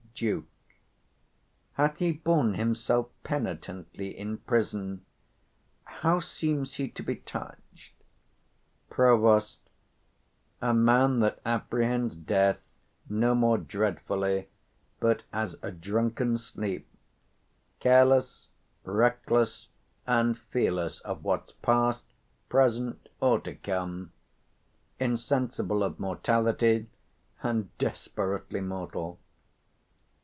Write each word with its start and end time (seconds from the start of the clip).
Duke. 0.13 0.45
Hath 1.73 1.97
he 1.97 2.11
borne 2.11 2.53
himself 2.53 3.07
penitently 3.23 4.15
in 4.15 4.37
prison? 4.37 5.03
how 5.83 6.19
seems 6.19 6.75
he 6.75 6.89
to 6.89 7.01
be 7.01 7.15
touched? 7.15 7.95
Prov. 8.87 9.47
A 10.61 10.75
man 10.75 11.21
that 11.21 11.39
apprehends 11.43 12.15
death 12.15 12.59
no 13.09 13.33
more 13.33 13.57
dreadfully 13.57 14.47
135 14.99 14.99
but 14.99 15.23
as 15.33 15.57
a 15.63 15.71
drunken 15.71 16.37
sleep; 16.37 16.87
careless, 17.79 18.49
reckless, 18.83 19.69
and 20.05 20.37
fearless 20.37 20.99
of 20.99 21.23
what's 21.23 21.51
past, 21.53 22.05
present, 22.47 23.09
or 23.21 23.39
to 23.39 23.55
come; 23.55 24.11
insensible 24.99 25.81
of 25.81 25.99
mortality, 25.99 26.87
and 27.41 27.75
desperately 27.79 28.61
mortal. 28.61 29.17